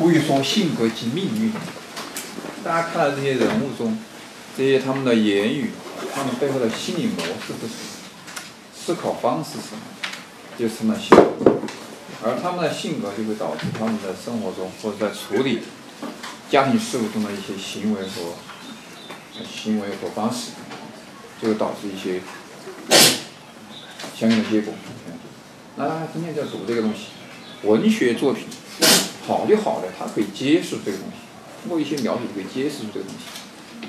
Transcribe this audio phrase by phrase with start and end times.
[0.00, 1.52] 古语说性格即命运。
[2.64, 3.98] 大家看到这些人物中，
[4.56, 5.72] 这些他们的言语，
[6.14, 8.00] 他们背后的心理模式是什么？
[8.74, 9.82] 思考方式是什么？
[10.58, 11.60] 就是他们的性格。
[12.22, 15.60] 而他们的性格就会导致他们在生活中或者在处理
[16.48, 20.52] 家庭事务中的一些行为和行为和方式，
[21.42, 22.22] 就会导致一些
[24.18, 24.72] 相应的结果。
[25.76, 27.08] 那今天就读这个东西，
[27.68, 28.46] 文学作品
[29.30, 31.14] 好就好了它可以揭示这个东西，
[31.62, 33.24] 通过一些描写就可以揭示出这个东西，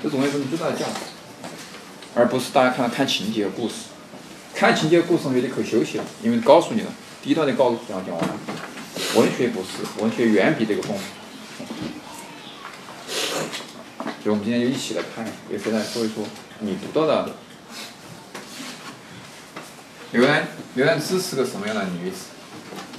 [0.00, 1.00] 这总归是最大的价值，
[2.14, 3.74] 而不是大家看看情节和故事，
[4.54, 6.92] 看情节故事同学就可以休息了，因为告诉你了。
[7.22, 8.34] 第一段就告诉讲讲完了，
[9.16, 11.02] 文学不是，文学远比这个丰富。
[14.22, 16.24] 所以我们今天就一起来看，也非常说一说
[16.60, 17.34] 你读到的
[20.12, 22.26] 刘安刘安芝是个什么样的女子？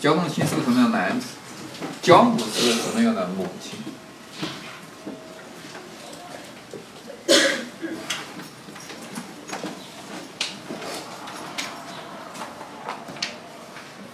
[0.01, 1.27] 焦仲卿是个什么样的男子？
[2.03, 3.79] 焦母是什么样的母亲？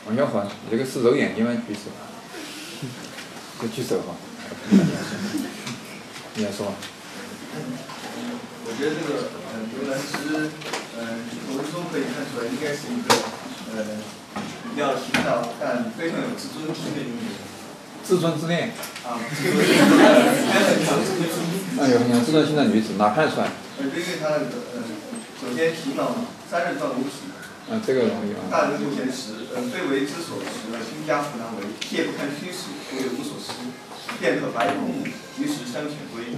[0.05, 1.52] 王小环，你这个是揉眼睛吗？
[1.67, 1.89] 举手，
[3.59, 4.13] 就举手哈。
[6.35, 6.72] 你来说。
[8.66, 10.52] 我觉得这个呃刘兰芝，
[10.95, 13.09] 呃从文中可以看出来，应该是一个
[13.73, 13.97] 呃
[14.69, 17.48] 比较勤劳但非常有自尊心的一个女人。
[18.09, 18.73] 自尊自恋。
[19.05, 19.77] 啊，自尊心
[21.77, 21.85] 的。
[21.85, 23.45] 哎呦，你看自尊心的女子，哪看得出来？
[23.77, 24.81] 呃，因为她那个呃，
[25.38, 27.29] 首先勤劳嘛，三日到五体。
[27.69, 28.49] 嗯，这个容易啊。
[28.49, 31.69] 大人不嫌迟，呃，非为之所食，心家不难为。
[31.93, 33.53] 夜不堪虚实，故有无所思。
[34.19, 35.05] 便可白公母，
[35.38, 36.28] 及时相遣归。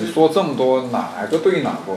[0.00, 1.92] 你说这么多，哪个对哪个？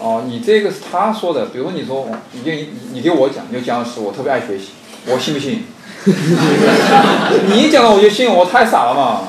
[0.00, 4.70] 哦，你这个是他说的，比如你说，你你你给我讲，你就讲是我特别爱学习，
[5.06, 5.64] 我信不信？
[7.48, 9.28] 你讲了我就信，我太傻了嘛。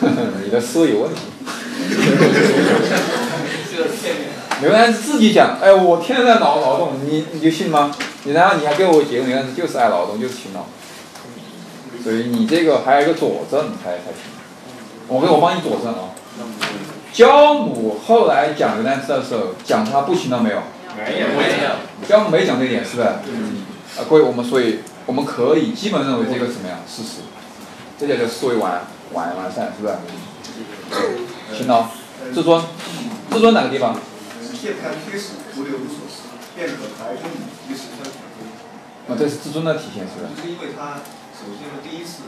[0.44, 1.20] 你的思维有问题。
[4.62, 7.94] 刘兰芝自己讲，哎，我天天在劳劳动，你你就信吗？
[8.24, 10.64] 你然后你还给我结论，刘兰芝就是爱劳动，就是勤劳。
[12.06, 14.30] 所以你这个还有一个佐证才才行。
[15.08, 16.14] 我给我帮你佐证啊。
[17.12, 20.62] 教母后来讲这个单词的时候，讲他不行了没有？
[20.96, 21.70] 没有，没有。
[22.08, 23.08] 教母没讲这点，是不是？
[23.26, 23.66] 嗯
[23.98, 26.78] 啊，各位，我们所以我们可以基本认为这个什么呀？
[26.86, 27.22] 事实。
[27.98, 31.58] 这叫叫思维完完完善，是不是？
[31.58, 31.90] 行了。
[32.32, 32.62] 自尊，
[33.32, 33.98] 自尊哪个地方？
[34.62, 35.32] 便可时。
[39.08, 40.28] 啊，这是自尊的体现，是不是？
[40.36, 41.00] 就是因为他
[41.36, 42.24] 首先呢，第一次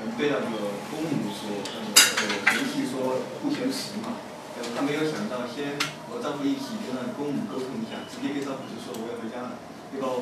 [0.00, 4.16] 嗯对那个公母说，呃呃联系说不嫌迟嘛，
[4.56, 5.76] 呃他没有想到先
[6.08, 9.60] 和丈夫一起跟那公母沟通一下，直接跟丈夫就说我要回家了？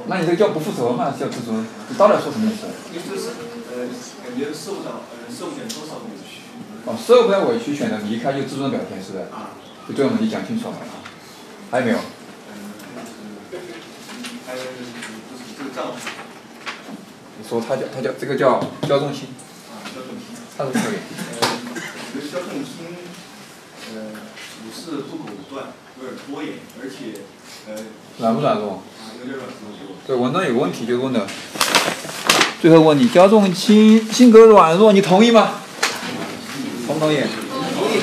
[0.07, 1.15] 那你这个叫不负责嘛？
[1.19, 1.65] 叫自尊？
[1.89, 2.67] 你到底说什么意思？
[2.93, 3.39] 因为这是
[3.71, 3.87] 呃
[4.23, 6.43] 感觉受不了呃受不了多少委屈。
[6.85, 9.25] 哦，受不了委屈选择离开，就自尊的表现，是不是？
[9.31, 9.55] 啊。
[9.89, 10.77] 就这个问题讲清楚了。
[11.71, 11.99] 还有没有？
[14.47, 16.24] 还有就是这个丈夫。
[17.45, 19.29] 你说他叫他叫这个叫焦仲卿。
[19.69, 20.33] 啊，焦仲卿。
[20.57, 20.97] 他是可以？
[20.97, 21.45] 呃，
[22.15, 22.97] 觉得焦仲卿，
[23.93, 24.17] 呃，
[24.49, 25.67] 处事不果断，
[26.01, 27.21] 有点拖延，而且
[27.69, 27.85] 呃。
[28.19, 28.81] 软不软弱？
[28.97, 29.97] 啊，有点软弱。
[30.07, 31.27] 对，文章有个问题就问的，
[32.63, 35.61] 最后问你，焦仲卿性格软弱，你同意吗？
[36.87, 37.17] 同不同意？
[37.19, 38.01] 同意。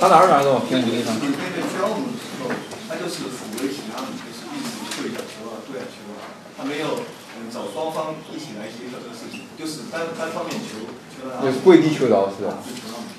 [0.00, 0.58] 他哪儿软弱？
[0.66, 1.14] 评论区地方。
[1.14, 2.50] 面对焦母的时候，
[2.88, 6.26] 他就是抚为其让，就是一直对着求啊，对着求啊，
[6.56, 7.04] 他没有
[7.36, 11.42] 嗯找双方一起来协调这个事情，就是单单方面求求了。
[11.42, 12.58] 就是跪地求饶是吧？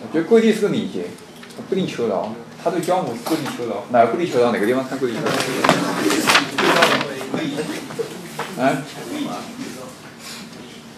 [0.02, 1.06] 我觉得跪地是个礼节，
[1.70, 2.34] 不一定求饶。
[2.64, 4.52] 他对焦母是跪地求饶，哪个跪地求饶？
[4.52, 5.30] 哪个地方看跪地求饶？
[8.64, 8.82] 啊？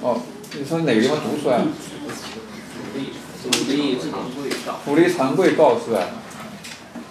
[0.01, 0.21] 哦，
[0.53, 1.59] 你从哪个地方读出来？
[4.85, 5.99] 鼓励长跪告是吧？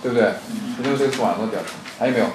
[0.02, 0.32] 对不对？
[0.78, 1.68] 这就是这个网络表现。
[1.98, 2.26] 还有没有？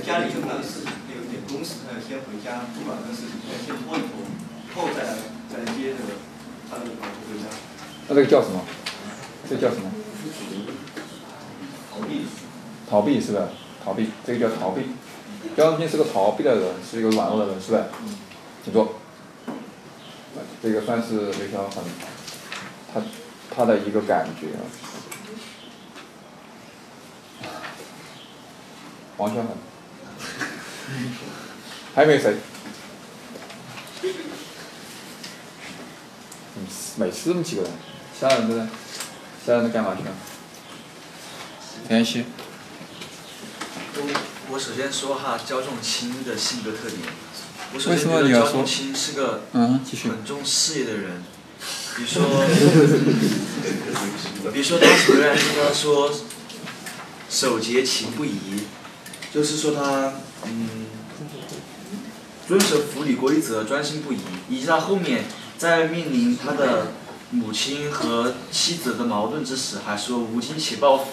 [0.00, 4.26] 家里正大的事情，有点公事，他要先回家，不管那事情，先拖一拖，
[4.74, 5.14] 后再来
[5.46, 6.18] 再接这个
[6.68, 7.46] 他的回家。
[8.08, 8.60] 那这个叫什么？
[9.48, 9.90] 这叫什么？
[11.90, 12.26] 逃避。
[12.86, 13.48] 逃避是吧？
[13.82, 14.82] 逃避，这个叫逃避。
[15.56, 17.86] 焦仲卿是个逃避的人，是一个软弱的人，是吧？
[18.62, 18.96] 请坐。
[20.62, 21.82] 这个算是刘晓很，
[22.92, 23.00] 他
[23.50, 24.48] 他的一个感觉。
[29.16, 29.48] 王小恒，
[31.94, 32.34] 还有没谁？
[36.96, 37.70] 每次这么几个人，
[38.20, 40.10] 其他人都在，其他人都干嘛去了？
[41.88, 42.24] 联系。
[44.50, 47.00] 我首先说哈焦仲卿的性格特点。
[47.72, 49.44] 我首先觉得么你要说焦仲卿是个。
[49.54, 49.82] 很
[50.26, 51.24] 重事业的人，
[51.96, 52.20] 比如说，
[54.52, 56.12] 比如说当时有人跟他说
[57.30, 58.66] “守节情不移”，
[59.32, 60.12] 就是说他
[60.44, 60.68] 嗯
[62.46, 64.18] 遵守府里规则，专心不移，
[64.50, 65.24] 以及他后面
[65.56, 66.88] 在面临他的
[67.30, 71.04] 母亲和妻子的矛盾之时，还说无亲且报府。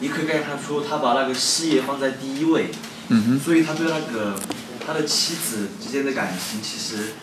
[0.00, 2.70] 你可以看出他把那个事业放在第一位，
[3.08, 3.40] 嗯哼。
[3.40, 4.34] 所以他对那个
[4.86, 7.14] 他的妻子之间的感情，其实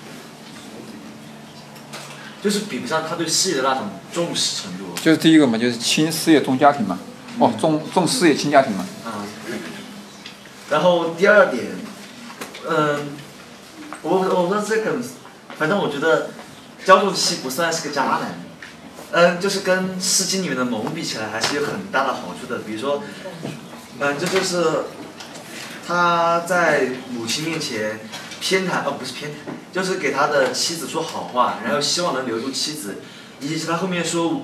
[2.44, 4.86] 就是比不上他对事业的那种重视程度。
[5.02, 7.00] 就是第一个嘛，就是轻事业重家庭嘛。
[7.40, 8.86] 哦，重重事业轻家庭嘛。
[9.06, 9.12] 嗯。
[10.70, 11.64] 然后第二点，
[12.68, 13.16] 嗯，
[14.02, 14.98] 我我不知道这个，
[15.58, 16.32] 反正我觉得
[16.86, 18.40] 焦仲卿不算是个渣男。
[19.12, 22.60] 嗯，就是跟《诗经》里面的蒙比起来，还是有很大的好处的。
[22.60, 23.02] 比如说，
[24.00, 24.84] 嗯，这就是
[25.88, 28.00] 他在母亲面前
[28.42, 29.36] 偏袒，哦，不是偏袒，
[29.72, 32.98] 就是给他的妻子说好话，然后希望能留住妻子，
[33.40, 34.42] 以及是他后面说，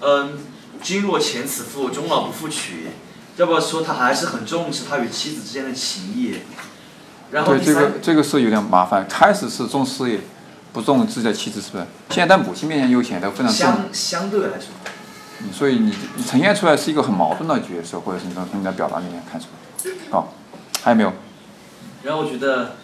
[0.00, 0.38] 嗯，
[0.82, 2.88] 君若遣此妇，终老不复娶。
[3.36, 6.38] 要不要说他还是很重视他与妻子之间的情谊？
[7.30, 9.06] 然后对，这个这个是有点麻烦。
[9.08, 10.20] 开始是重事业，
[10.72, 11.86] 不重自己的妻子，是不是？
[12.10, 13.54] 现在在母亲面前又显得非常重。
[13.54, 14.68] 相相对来说，
[15.42, 19.92] 嗯所以你你呈现出来是一个很矛盾的角色，或者是你从从你的表达里面看出来。
[20.10, 20.34] 好，
[20.82, 21.12] 还有没有？
[22.02, 22.76] 然后我觉得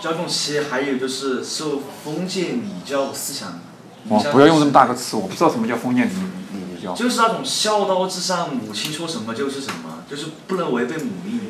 [0.00, 3.60] 焦仲期还有就是受封建礼教思想
[4.08, 6.94] 我哦，不要用这么大个词，我不知道什么叫封建礼礼礼教。
[6.94, 11.40] 就是那种孝道至上，母亲说什么就是什么，就是不能违背母命。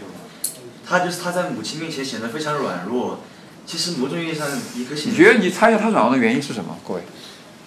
[0.89, 3.19] 他就是他在母亲面前显得非常软弱，
[3.67, 4.47] 其实某种意义上
[4.77, 6.77] 也可以显你觉得你猜一下他软弱的原因是什么？
[6.87, 7.03] 各位，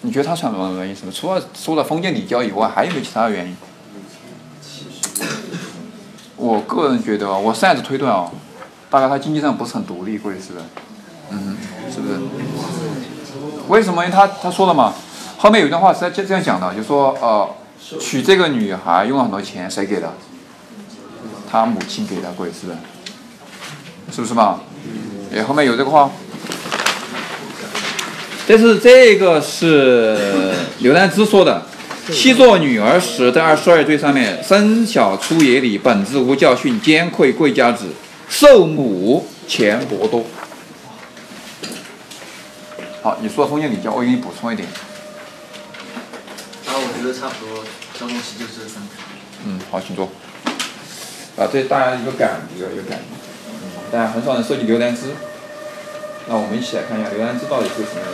[0.00, 1.12] 你觉得他软弱的原因是什么？
[1.12, 3.56] 除了说了封建礼教以外，还有没有其他的原因？
[6.36, 8.30] 我个人觉得，我擅自推断啊，
[8.88, 10.64] 大概他经济上不是很独立，各位是不是？
[11.28, 11.58] 嗯，
[11.92, 12.18] 是不是？
[13.68, 14.02] 为什么？
[14.02, 14.94] 因为他他说了嘛，
[15.36, 17.46] 后面有一段话是这这样讲的，就说呃，
[18.00, 20.14] 娶这个女孩用了很多钱，谁给的？
[21.50, 22.78] 他母亲给的，各位是不是？
[24.10, 24.60] 是不是嘛？
[25.32, 26.10] 哎，后面有这个话。
[28.46, 31.66] 但是这个是刘兰芝说的。
[32.10, 37.90] 昔作女儿时，在二十二岁上面，生小出野里，本自无教训，兼愧贵家子，
[38.28, 40.24] 受母钱帛多。
[43.00, 44.68] 好，你说封建礼教，我给你补充一点。
[46.66, 47.62] 然后我觉得差不多，
[47.96, 48.88] 这东西就是这三个。
[49.46, 50.06] 嗯，好，请坐。
[51.36, 53.29] 啊，这大家一个感觉，一个感觉。
[53.92, 55.02] 但，很少人涉及刘兰芝。
[56.28, 58.12] 那我们一起来看一下刘兰芝到底是什么人。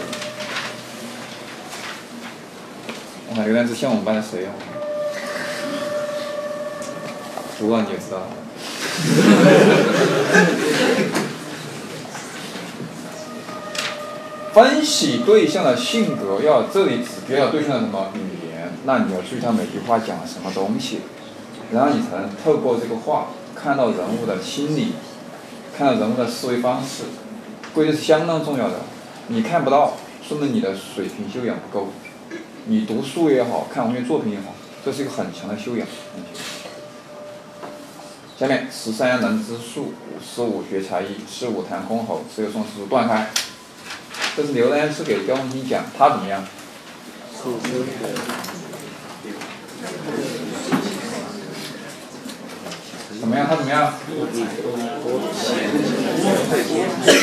[3.31, 4.53] 我看刘兰芝像我们班的谁啊？
[7.59, 8.27] 读了你就知道了。
[14.53, 18.73] 分析对象的性格，要这里指标要对象的什么语言？
[18.85, 21.01] 那你要注意他每句话讲了什么东西，
[21.73, 24.93] 然后你才能透过这个话看到人物的心理，
[25.77, 27.03] 看到人物的思维方式，
[27.75, 28.77] 规律是相当重要的。
[29.27, 29.93] 你看不到，
[30.27, 31.89] 说明你的水平修养不够。
[32.65, 35.87] 你读书也好看文学作品也好，这是一个很强的修养。
[38.39, 39.93] 下面十三能知数，
[40.25, 43.29] 十五学才艺，十五谈箜篌，十六诵诗断开。
[44.35, 46.43] 这是刘兰芝给焦仲卿讲，他怎么样？
[53.27, 53.49] 怎么样？
[53.51, 53.93] 他怎么样？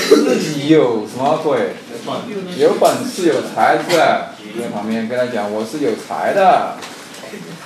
[0.09, 1.75] 自己有什么鬼？
[2.57, 6.75] 有本事有才子，在旁边跟他讲，我是有才的，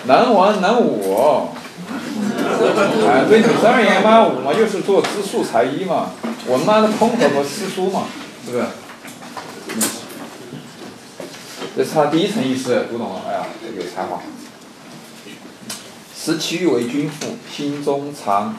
[0.06, 1.50] 能文能武。
[3.08, 6.12] 哎，对女生而言嘛，武嘛就是做知数才艺嘛，
[6.48, 8.04] 文嘛是箜篌和诗书嘛，
[8.46, 8.66] 是不是？
[11.76, 13.22] 这是他第一层意思，读懂了？
[13.28, 14.22] 哎呀，有才华。
[16.34, 18.54] 时其欲为君父，心中常，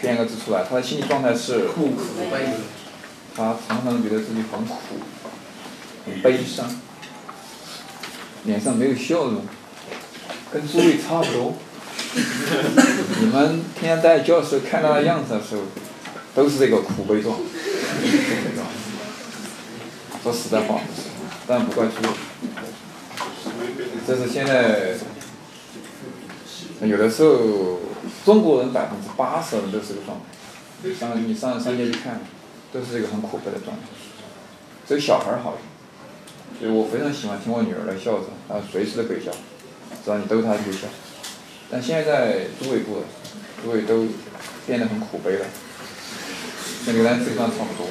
[0.00, 1.90] 选个字出来，他的心理状态是苦，
[3.34, 4.76] 他常常觉得自己很苦，
[6.06, 6.70] 很悲伤，
[8.44, 9.42] 脸上没有笑容，
[10.52, 11.54] 跟诸位差不多。
[13.20, 15.62] 你们天天在教室看他的样子的时候，
[16.32, 17.36] 都是这个苦悲状。
[20.22, 20.80] 说实在话，
[21.48, 22.14] 但不怪诸位。
[24.06, 24.94] 这是现在
[26.88, 27.80] 有的时候
[28.24, 30.24] 中国人百分之八十的人都是这个状态。
[30.98, 32.20] 上你上上街去看，
[32.72, 33.82] 都是一个很苦悲的状态。
[34.88, 35.58] 只有小孩儿好。
[36.58, 39.30] 所以我非常喜欢听我女儿的笑声，她随时都可以笑，
[40.04, 40.88] 只要你逗她就会笑。
[41.70, 43.02] 但现在诸位不了，
[43.62, 44.06] 诸位都
[44.66, 45.46] 变得很苦悲了，
[46.84, 47.86] 跟刘兰芝上差不多。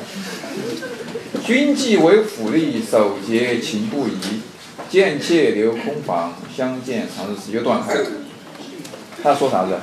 [1.43, 4.41] 君既为虎力，守节情不移。
[4.89, 7.51] 见妾留空房，相见长日时。
[7.51, 7.95] 又断开。
[9.21, 9.75] 他说啥子？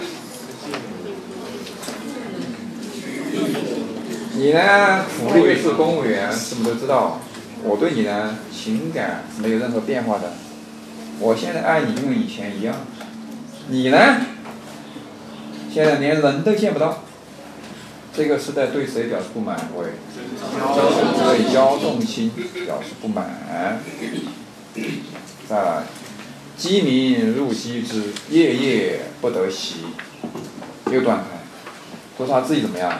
[4.34, 5.04] 你呢？
[5.18, 7.20] 苦力是公务员，什么都知道。
[7.62, 10.32] 我对你呢，情感是没有任何变化的。
[11.18, 12.74] 我现在爱你，就跟以前一样。
[13.68, 13.98] 你呢？
[15.72, 17.02] 现在连人都见不到。
[18.14, 19.56] 这个是在对谁表示不满？
[19.74, 19.88] 各位，
[21.34, 21.52] 对。
[21.52, 22.30] 焦仲卿
[22.64, 23.26] 表示不满。
[25.48, 25.82] 再来，
[26.56, 29.80] 鸡鸣入鸡之，夜夜不得息。
[30.90, 31.24] 又断开，
[32.16, 32.92] 说他自己怎么样？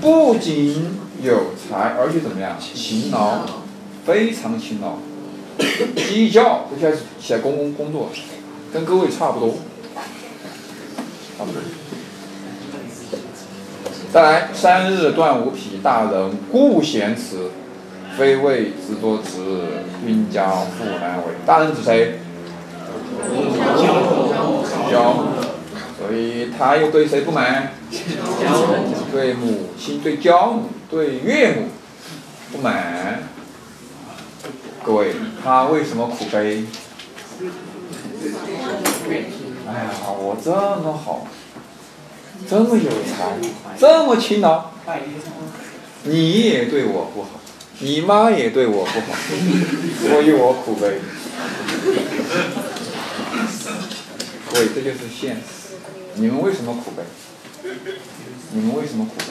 [0.00, 2.56] 不仅有才，而且怎么样？
[2.60, 3.40] 勤劳，
[4.04, 4.98] 非常勤劳。
[5.96, 8.10] 鸡叫，就开始起来工工工作，
[8.72, 9.56] 跟各位差不多。
[11.36, 11.60] 差不多。
[14.12, 17.50] 再来，三日断无匹，大人故贤辞。
[18.16, 19.32] 非谓之多之，
[20.06, 21.24] 君家父难为。
[21.44, 22.20] 大人指谁？
[24.90, 25.22] 焦母。
[25.98, 27.72] 所以他又对谁不满？
[29.12, 31.68] 对母亲、对焦母、对岳母
[32.52, 33.22] 不满。
[34.84, 36.66] 各位，他为什么苦悲？
[39.66, 41.26] 哎呀，我这么好，
[42.48, 43.38] 这么有才，
[43.78, 44.66] 这么勤劳，
[46.02, 47.28] 你也对我不好。
[47.78, 49.16] 你妈也对我不好，
[50.02, 51.00] 所以我苦悲。
[54.54, 55.74] 对，这就是现实。
[56.14, 57.02] 你们为什么苦悲？
[58.52, 59.24] 你们为什么苦悲？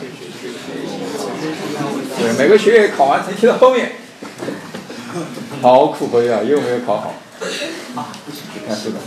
[2.18, 3.94] 对，每个学员考完成绩到后面，
[5.62, 7.14] 好苦悲啊，又没有考好。
[7.96, 8.98] 啊，你看这个。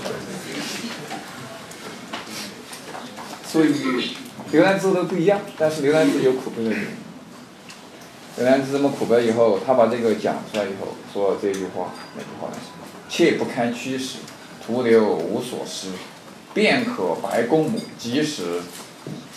[3.46, 3.75] 所以，
[4.52, 6.96] 刘兰芝都不一样，但是刘兰芝有苦悲的一面。
[8.38, 12.56] 刘兰芝这么苦悲以后，他把这个讲出来以后，说这句话，哪句话呢？
[13.08, 14.16] 切不堪驱使，
[14.66, 15.88] 徒留无所思，
[16.52, 18.62] 便可白公母，及时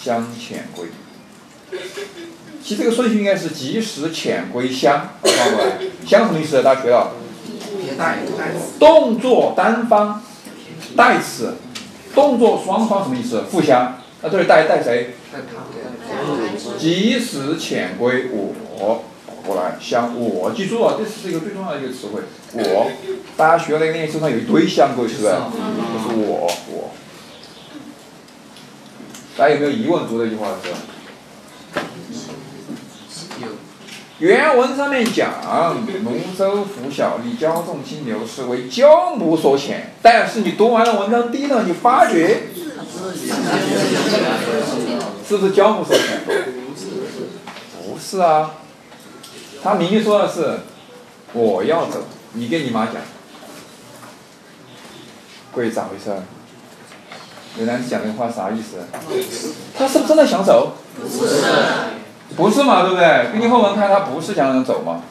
[0.02, 0.88] 相遣归。
[2.64, 6.64] 其实这个顺序应该是及时遣归乡，反过来，乡什么意思？
[6.64, 7.12] 大家学到？
[8.80, 10.24] 动作单方
[10.98, 11.56] 代词，
[12.16, 13.44] 动作双方什么意思？
[13.52, 14.00] 互相。
[14.22, 15.14] 那这里带带谁？
[16.78, 19.04] 及时遣归我，
[19.50, 22.22] 过来相我，记住啊，这是一个最重要的一个词汇。
[22.54, 22.92] 我，
[23.36, 26.92] 大家学那个练习书上有一堆相过去的，就是我我。
[29.36, 30.08] 大家有没有疑问？
[30.08, 30.78] 读这句话的时候？
[34.20, 35.34] 原文上面讲，
[36.04, 42.44] 龙州府小吏焦仲卿刘氏为焦母所遣，但是你读完了文章第一段，你发觉。
[45.28, 46.02] 是不是焦母所遣？
[47.82, 48.56] 不是啊，
[49.62, 50.60] 他明明说的是
[51.34, 52.00] 我要走，
[52.34, 52.96] 你跟你妈讲，
[55.52, 56.16] 贵咋回事？
[57.58, 58.78] 刘兰讲这话啥意思？
[59.78, 60.74] 他是不是真的想走？
[60.96, 61.42] 不是，
[62.38, 63.32] 不是嘛，对不对？
[63.34, 65.02] 根据后文看，他不是想走嘛。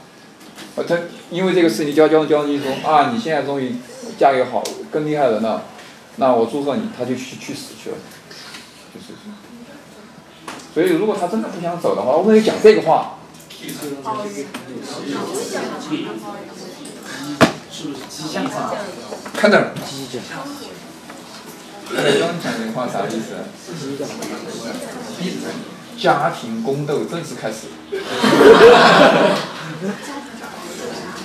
[0.77, 0.97] 他
[1.31, 3.75] 因为这个事，你教教教你说啊，你现在终于
[4.19, 5.65] 嫁给好更厉害的人了。
[6.17, 7.97] 那我祝贺你，他就去去死去了，
[8.95, 9.13] 就是。
[10.73, 13.18] 所以如果他真的不想走的话，我跟你讲这个话。
[19.35, 19.73] 看着。
[21.91, 23.35] 刚讲的话啥意思？
[25.99, 27.67] 家庭宫斗正式开始。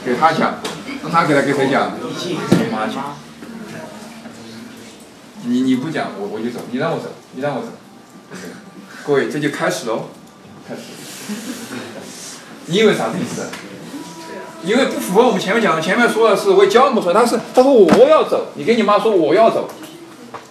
[0.03, 0.55] 给他讲，
[1.03, 1.69] 让他给他给谁？
[1.69, 1.91] 讲。
[5.45, 7.67] 你你不讲我我就走，你让我走，你让我走，
[9.05, 10.09] 各位这就开始喽，
[10.67, 10.81] 开始。
[12.67, 13.47] 你以为啥子意思？
[14.63, 19.67] 因为不符合我们前面讲的，前面说的是为教母说，他是他说我要走，你跟你妈说我要走，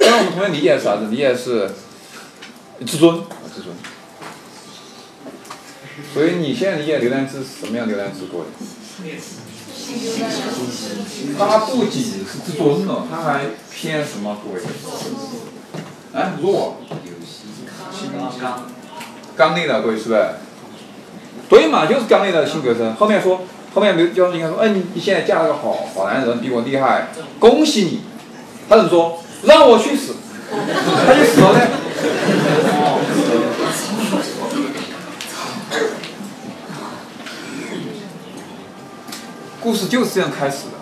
[0.00, 1.07] 那我们同学理解是啥子？
[1.07, 1.71] 理解是
[2.87, 3.23] 自尊，
[3.54, 3.75] 自尊。
[6.12, 7.88] 所以你现在理解刘兰芝什么样？
[7.88, 8.45] 刘兰芝过？
[11.38, 14.61] 他不仅是自尊了，他还偏什么鬼？
[16.12, 16.76] 哎，弱，
[18.38, 18.66] 刚，
[19.35, 20.28] 刚烈的鬼是不是？
[21.52, 22.92] 所以嘛，就是刚烈的性格是。
[22.92, 23.42] 后面说，
[23.75, 28.00] 后面刘教授应该说，哎，你现在嫁了个好好男人，比我厉害，恭喜你。
[28.71, 29.23] 他怎么说？
[29.42, 30.14] 让我去死，
[30.50, 31.61] 他就死了呢。
[39.61, 40.78] 故事就是这样开始的，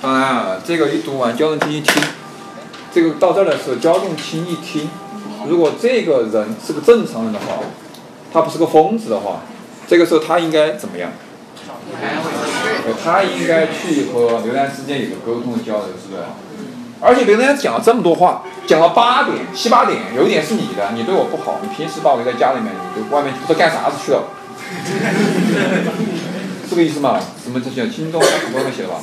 [0.00, 2.00] 当然啊，这个一读完，焦仲卿一听，
[2.92, 4.88] 这个到这儿的时候，焦仲卿一听，
[5.48, 7.58] 如果这个人是个正常人的话，
[8.32, 9.40] 他不是个疯子的话，
[9.86, 11.10] 这个时候他应该怎么样？
[12.86, 16.22] 呃他应该去和刘丹之间有个沟通交流，是不是？
[17.00, 24.24] 而且刘丹讲了这么多话，讲了八点、七八点，有一点是你的，你对我不好，你平时把我留在家里面，你就外面不知道干啥子去了，
[26.68, 27.20] 这个意思嘛？
[27.42, 28.96] 什么这些轻重很多写的吧？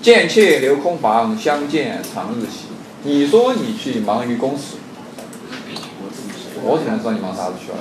[0.00, 2.68] 见妾留空房，相见长日喜。
[3.02, 4.76] 你说你去忙于公事，
[6.64, 7.78] 我怎么知道你忙啥子去了？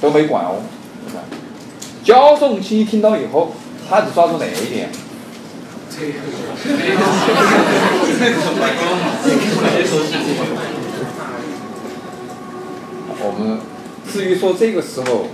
[0.00, 0.62] 都没管哦。
[2.02, 3.52] 焦仲卿听到以后，
[3.88, 4.88] 他只抓住哪一点？
[13.22, 13.60] 我们
[14.10, 15.26] 至于说这个时候，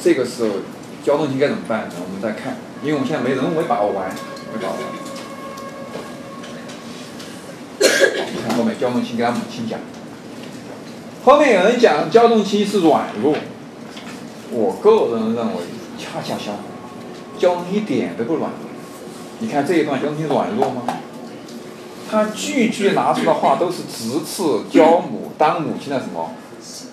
[0.00, 0.50] 这个时候
[1.04, 1.94] 焦仲卿该怎么办呢？
[1.98, 4.08] 我们再看，因为我们现在没人没把握完，
[4.54, 4.84] 没把握完。
[7.80, 9.80] 你看后面焦仲卿跟他母亲讲，
[11.24, 13.32] 后面有人讲焦仲卿是软弱，
[14.50, 15.62] 我个人认为
[15.96, 16.64] 恰恰相反，
[17.38, 18.68] 焦仲卿一点都不软弱。
[19.38, 20.82] 你看这一段焦仲卿软弱吗？
[22.10, 26.32] 他句句拿出的话都是直刺焦母当母亲的什么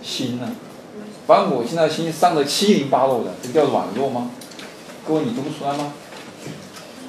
[0.03, 0.51] 心呢、
[1.25, 4.29] 把母亲的心伤得七零八落的，这叫软弱吗？
[5.07, 5.91] 各位，你读不出来吗？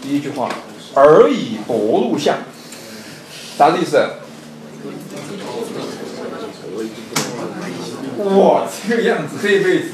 [0.00, 0.48] 第一句话，
[0.94, 2.38] 尔以薄禄相，
[3.58, 3.98] 啥意思？
[8.16, 9.90] 我这个样子，这辈子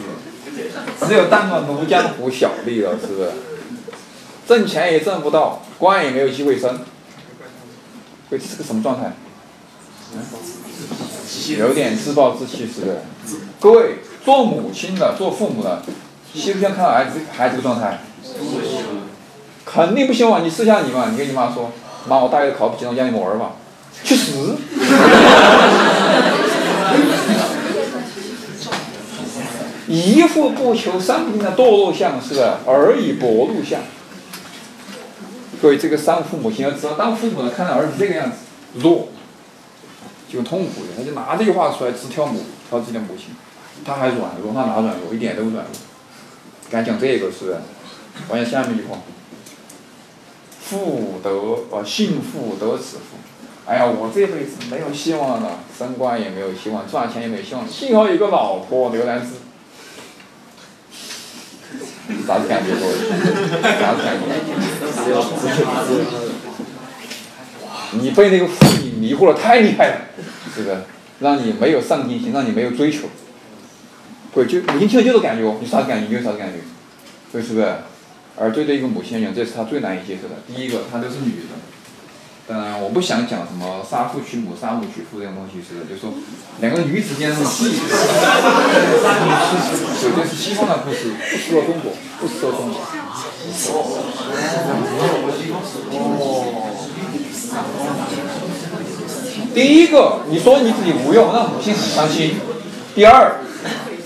[1.07, 3.31] 只有当了庐江湖小吏了，是不是？
[4.47, 6.81] 挣钱也挣不到，官也没有机会升，
[8.31, 9.13] 会是个什么状态？
[11.59, 12.99] 有点自暴自弃，是不是？
[13.61, 15.83] 各位，做母亲的、做父母的，
[16.33, 18.01] 希不希望看到儿子孩子的状态？
[19.65, 20.45] 肯定不希望。
[20.45, 21.73] 你试下你嘛，你跟你妈说，
[22.09, 23.53] 妈，我大学考不起，让你们玩吧，
[24.05, 24.57] 去死！
[30.51, 32.41] 不求上进的堕落相，是不是？
[32.67, 33.81] 尔以薄禄相。
[35.61, 38.37] 各位，这个当父母亲要知道，当父母的看到儿子这个样子
[38.75, 39.09] 弱，
[40.31, 43.35] 就痛苦的，他就拿这句话出来直挑母，挑自己的母亲。
[43.85, 45.15] 他还软弱，他哪软弱？
[45.15, 45.73] 一点都不软弱。
[46.71, 47.57] 敢讲这个是不是？
[48.29, 48.99] 完了下面一句话，
[50.61, 51.31] 富得
[51.71, 53.17] 呃幸福得此福。
[53.67, 59.33] 哎呀，我这辈子没有希望了，升官也没有希望，赚钱也没有希望，幸好有个老婆刘兰芝。
[62.27, 62.93] 啥子感觉各位？
[63.63, 64.23] 啥子感觉？
[68.01, 70.01] 你被那个父亲迷惑了太厉害了，
[70.55, 70.77] 是不是？
[71.21, 73.09] 让你没有上进心，让你没有追求。
[74.35, 76.07] 对，就母亲听了就是感觉，你啥子感觉？
[76.09, 76.59] 你有啥子感觉？
[77.33, 77.67] 对，是不是？
[78.39, 80.35] 而对这一个母亲而言，这是他最难以接受的。
[80.47, 81.56] 第一个，她都是女的。
[82.49, 86.13] 当然，我不想讲什么杀父娶母、杀母娶父这种东西，是的，就是说
[86.61, 87.65] 两个女子之间那种戏，
[90.05, 92.79] 有些是西方的故事，不适合中国，不适合中国。
[99.53, 102.37] 第一个，你说你自己无用，让母亲很伤心。
[102.95, 103.41] 第二，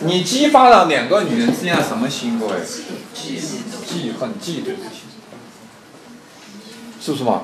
[0.05, 2.39] 你激发了两个女人之间的什么心？
[2.39, 2.55] 各位，
[3.13, 5.03] 记恨、嫉妒之心，
[7.03, 7.43] 是不是嘛？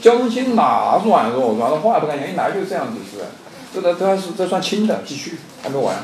[0.00, 1.54] 焦仲卿哪软弱？
[1.54, 3.26] 软弱话也不敢讲，一来就这样子，是不是？
[3.74, 5.96] 这个这是这算轻的，继续还没完。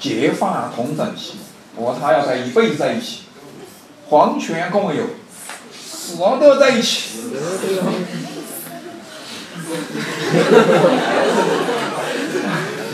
[0.00, 1.34] 结发同枕席，
[1.76, 3.22] 我和他要在一辈子在一起，
[4.08, 5.04] 黄泉共有，
[5.72, 7.20] 死了都要在一起。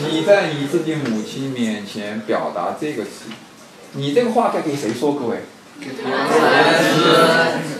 [0.07, 3.25] 你在你自己母亲面前表达这个词，
[3.93, 5.13] 你这个话该给谁说？
[5.13, 5.43] 各位？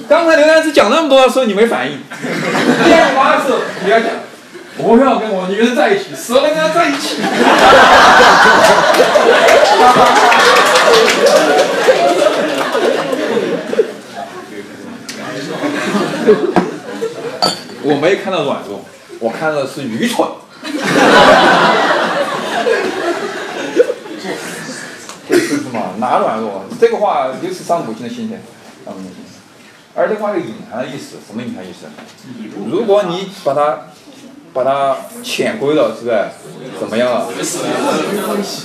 [0.09, 1.99] 刚才刘兰芝讲那么多的时候，你没反应。
[2.83, 4.09] 第二话的时候，你要讲，
[4.77, 7.17] 我要跟我女人在一起，死了跟她在一起。
[17.83, 18.85] 我没看到软弱，
[19.19, 20.27] 我看到的是愚蠢。
[25.97, 26.65] 哪软弱？
[26.79, 28.41] 这个话就是伤母亲的心田，
[28.85, 29.25] 伤母亲的心。
[29.93, 31.87] 而这话有隐含的意思，什么隐含意思？
[32.69, 33.87] 如果你把它
[34.53, 36.29] 把它潜规了，是不是？
[36.79, 37.27] 怎么样啊？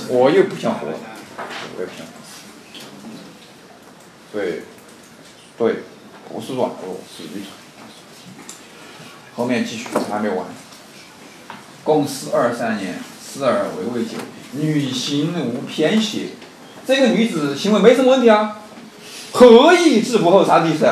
[0.09, 0.97] 我又不想活了，
[1.75, 2.11] 我也不想活。
[4.33, 4.63] 对，
[5.57, 5.83] 对，
[6.29, 7.51] 不是软弱，是愚蠢。
[9.35, 10.45] 后面继续还没完。
[11.83, 14.17] 共四二三年，思而为未久，
[14.51, 16.29] 女行无偏邪。
[16.87, 18.59] 这个女子行为没什么问题啊，
[19.33, 20.45] 何以治不厚？
[20.45, 20.85] 啥意思？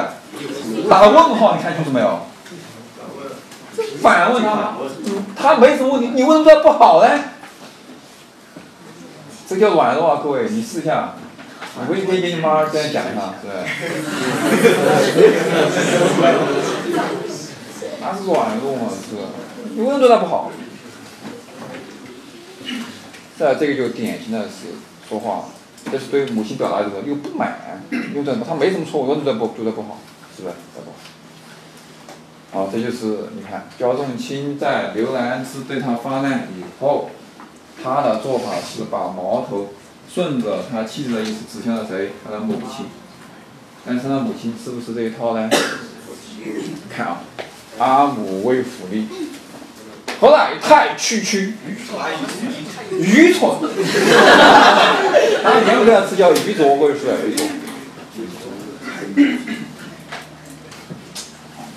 [0.89, 2.19] 打个问号，你看清楚没有？
[4.01, 4.73] 反问他，
[5.37, 7.09] 他没什么问题，你为什么说不好呢？
[9.47, 11.13] 这叫软弱啊，各位，你试一下。
[11.77, 13.51] 我回去可以给你妈这样讲一下，对？
[18.01, 19.21] 那是软弱嘛，是吧？
[19.73, 20.51] 你为什么说他不好？
[23.37, 24.75] 这这个就典型的是
[25.09, 25.45] 说话，
[25.91, 27.81] 这是对母亲表达一种又不满，
[28.13, 29.99] 又怎么他没什么错误，为什么不做的不好，
[30.35, 30.55] 是不是？
[32.51, 37.09] 好，这就是你看，焦仲卿在刘兰芝对他发难以后，
[37.83, 39.73] 他的做法是把矛头
[40.09, 42.13] 顺着他妻子的意思指向了谁？
[42.23, 42.85] 他的母亲。
[43.85, 45.49] 但是他母亲是不是这一套呢？
[46.89, 47.21] 看啊，
[47.77, 49.07] 阿母为辅力，
[50.19, 51.55] 何乃太区区，
[52.91, 53.49] 愚蠢。
[55.43, 57.49] 他原文这个词叫愚拙，各位是愚蠢。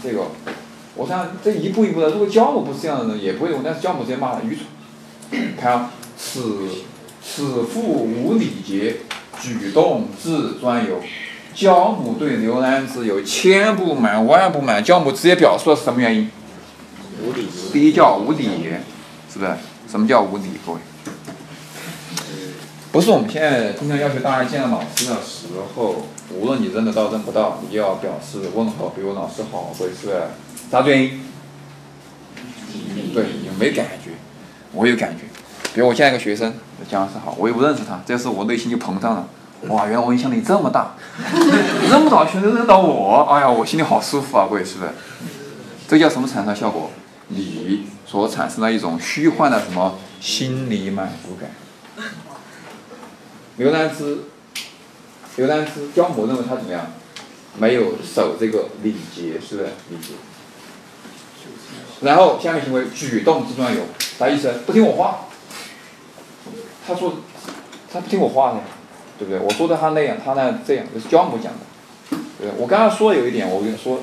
[0.03, 0.27] 这个。
[0.97, 3.61] 我想这一步一步的，如果教母不是这样的人，也不会用。
[3.63, 4.67] 但是教母直接骂他愚蠢。
[5.57, 6.69] 看啊，此
[7.23, 8.97] 此妇无礼节，
[9.41, 11.01] 举动自专有。
[11.55, 16.31] 教母对刘兰芝有千不满万不满，教母直接表述了是什么原因？
[17.23, 17.47] 无礼。
[17.73, 18.49] 第一叫无礼，
[19.33, 19.53] 是不是？
[19.89, 20.45] 什么叫无礼？
[20.67, 20.79] 各位，
[22.91, 30.23] 不是我们现在通常要求大家见到老师的时候，无论你认得到认不到，你就要表示问候，比如老师好，或者是。
[30.71, 31.21] 啥原因？
[33.15, 34.11] 对，有没感觉？
[34.73, 35.25] 我有感觉。
[35.73, 36.53] 比如我见一个学生，
[36.91, 39.29] 讲老师好，我也不认识他，这时候我内心就膨胀了。
[39.69, 40.95] 哇，原来我影响力这么大，
[41.91, 44.91] 认不到学生认到我，哎呀，我心里好舒服啊，各位是不是？
[45.89, 46.91] 这叫什么产生效果？
[47.29, 51.51] 你所产生的一种虚幻的什么心理满足感。
[53.59, 54.19] 刘兰芝，
[55.37, 56.87] 刘兰芝，焦某认为他怎么样？
[57.59, 59.69] 没有守这个礼节，是不是？
[59.91, 60.15] 礼节。
[62.03, 63.83] 然后下面行为举动自专有，
[64.17, 64.53] 啥意思？
[64.65, 65.27] 不听我话。
[66.87, 67.15] 他说，
[67.93, 68.61] 他不听我话呢，
[69.19, 69.41] 对不对？
[69.41, 72.17] 我说的他那样，他那这样，这是焦母讲的。
[72.39, 73.99] 对，我刚刚说有一点，我跟你说，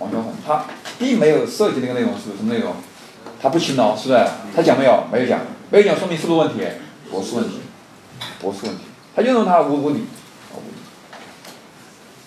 [0.00, 0.66] 王小红，他
[0.98, 2.74] 并没有涉及那个内容，是什么内容？
[3.40, 4.22] 他不勤劳，是不是？
[4.54, 5.04] 他讲没有？
[5.10, 5.40] 没有讲，
[5.70, 6.62] 没有讲，说明是不是问题？
[7.10, 7.60] 不是问题，
[8.38, 8.82] 不是问题。
[9.18, 10.04] 他就用他无无理，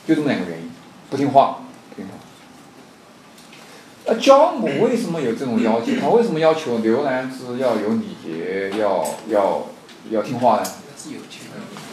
[0.05, 0.69] 就这么两个原因，
[1.09, 1.59] 不听话。
[4.05, 5.93] 那焦母为什么有这种要求？
[6.01, 9.67] 他为什么要求刘兰芝要有礼节，要要
[10.09, 10.69] 要听话呢？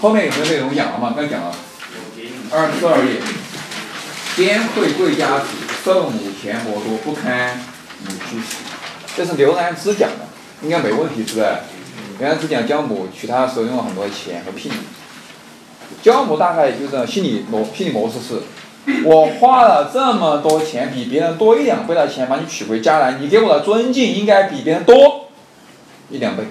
[0.00, 1.14] 后面有没有内容讲了吗？
[1.16, 1.54] 刚讲了，
[2.50, 3.20] 二十二页，
[4.34, 5.46] 颠会贵家子，
[5.84, 7.56] 受母钱帛多，不堪
[8.04, 8.56] 母驱使。
[9.16, 10.26] 这是刘兰芝讲的，
[10.62, 11.46] 应该没问题，是不是？
[12.18, 14.76] 刘兰芝讲焦母娶她的时候用了很多钱和聘礼，
[16.02, 18.40] 焦母大概就是心理模心理模式是。
[19.04, 25.28] 我花了这么多钱，比别人多一两倍的钱把你娶回家来，你给我的尊敬应该比别人多
[26.08, 26.44] 一两倍。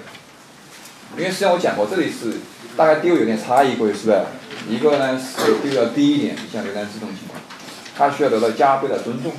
[1.16, 2.34] 因为实际上我讲过，这里是
[2.76, 4.22] 大概地位有点差异，各位是不是？
[4.68, 7.40] 一个呢是地位要低一点，像刘丹这种情况，
[7.96, 9.32] 他需要得到加倍的尊重。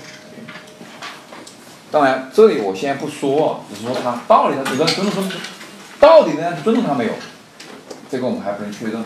[1.89, 5.31] 当然，这里我先不说，只是说他到底他尊重尊重，
[5.99, 7.13] 到底呢尊重他没有？
[8.09, 9.03] 这个我们还不能确认。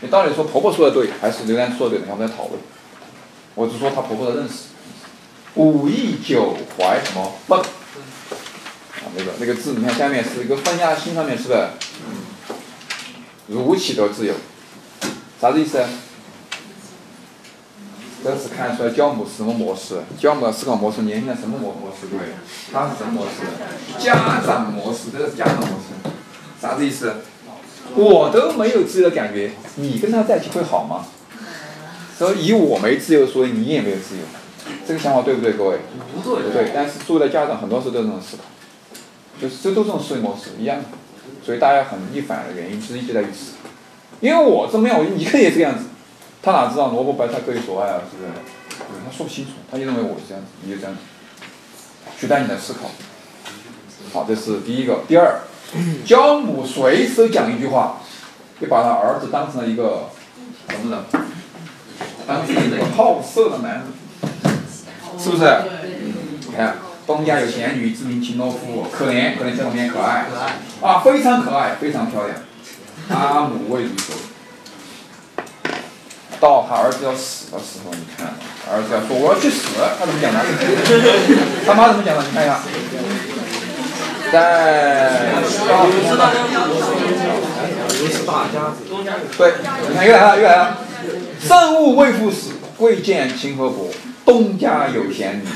[0.00, 2.04] 你到底说婆婆说的对，还是刘丹说的对？
[2.08, 2.58] 我们在讨论。
[3.54, 4.54] 我只说她婆婆的认识。
[5.54, 7.58] 五义九怀什么分？
[7.58, 11.68] 啊，那个那个字，你看下面是一个分下心上面是不是？
[13.48, 14.34] 如其得自由，
[15.40, 15.84] 啥子意思？
[18.22, 19.96] 这是看出来教母是什么模式？
[20.18, 22.06] 教母的思考模式，年轻的什么模模式？
[22.08, 22.18] 对，
[22.72, 23.98] 他是什么模式？
[23.98, 26.10] 家长模式，这是家长模式，
[26.60, 27.16] 啥子意思？
[27.96, 31.04] 我都没有自由的感觉，你跟他在一起会好吗？
[32.16, 34.22] 所以以我没自由，所以你也没有自由，
[34.86, 35.78] 这个想法对不对，各位？
[36.14, 36.44] 不对。
[36.44, 38.44] 不对，但是作为家长，很多时候都这种思考，
[39.40, 40.84] 就是这都这种思维模式一样的，
[41.44, 43.54] 所以大家很逆反的原因之一就在于此。
[44.20, 45.86] 因为我怎么样，我你肯定也这个样子，
[46.42, 48.00] 他哪知道萝卜白菜各有所爱啊？
[48.10, 48.30] 是不是？
[48.68, 51.00] 对，他说不清楚，他就认为我是这样子，你就这样子，
[52.18, 52.90] 取代你的思考。
[54.12, 55.40] 好，这是第一个，第二。
[56.04, 58.00] 焦母随时讲一句话，
[58.60, 60.10] 就把他儿子当成了一个
[60.68, 61.04] 什么人？
[62.26, 63.82] 当成一个好色的男人，
[65.18, 65.44] 是不是？
[66.48, 66.76] 你看，
[67.06, 70.26] 东家有贤女，自名秦罗夫，可怜可怜在旁边可爱，
[70.82, 72.36] 啊，非常可爱，非常漂亮。
[73.08, 74.14] 阿母为女说，
[76.42, 78.34] 到他儿子要死的时候，你看，
[78.66, 80.42] 儿子要说我要去死，他怎么讲的？
[81.64, 82.24] 他妈怎么讲的？
[82.26, 82.58] 你看一下。
[84.32, 85.30] 在，
[88.10, 88.82] 是大家子，
[89.38, 89.52] 对，
[89.88, 90.78] 你看又来了又来了，
[91.40, 93.88] 生无为夫死，贵贱情何薄。
[94.24, 95.46] 东家有贤女，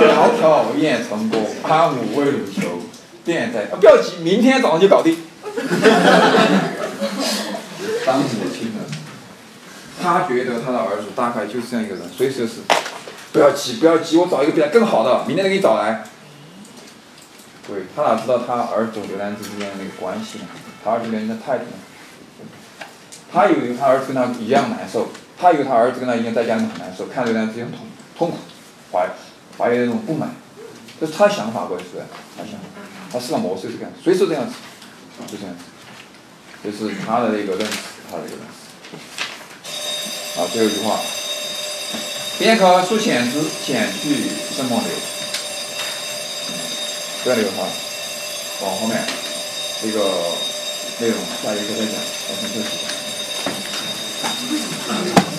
[0.00, 2.80] 窈窕艳成歌，安无为鲁求。
[3.24, 5.16] 便在，不要急，明天早上就搞定。
[8.06, 8.46] 当母亲的，
[10.02, 12.60] 他觉得他的儿子大概就是这样一个人，所以说是，
[13.32, 16.04] 不要急，不要急，我找一个比他更好的，明天再给你找来。
[17.68, 20.44] 对他哪知道他儿子刘兰芝之间的那个关系呢？
[20.82, 21.64] 他儿子连他太太，
[23.30, 27.80] 他以为他儿子跟他一样难受，他以为他儿子跟他一样在家里面很难受，看刘兰芝很痛
[28.16, 28.36] 痛苦，
[28.92, 29.10] 怀
[29.58, 30.30] 怀有那种不满，
[30.98, 31.90] 这是他想法过来是？
[32.36, 32.54] 他想，
[33.12, 34.54] 他思考模式是这样，所以说这样子，
[35.28, 35.62] 就这样子，
[36.64, 37.78] 这是他的一个认识，
[38.10, 38.59] 他的一个认识。
[40.36, 41.00] 好，最后一句话，
[42.38, 44.94] 便可书浅之，减去什么流？
[47.22, 47.66] 不要留哈，
[48.62, 49.04] 往后面
[49.82, 49.98] 这个
[50.98, 51.94] 内容下一个再讲，
[52.28, 52.78] 我先休息一
[55.24, 55.29] 下。